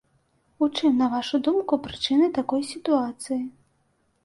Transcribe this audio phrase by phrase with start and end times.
[0.65, 3.41] У чым, на вашу думку, прычыны такой сітуацыі?